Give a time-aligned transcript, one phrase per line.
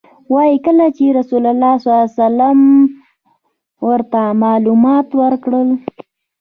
[0.33, 2.59] وایي کله چې رسول الله صلی الله علیه وسلم
[3.87, 5.69] ورته معلومات ورکړل.